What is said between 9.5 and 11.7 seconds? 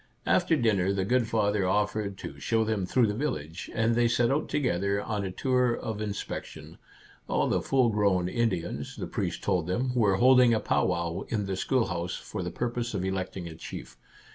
them, were holding a pow wow in the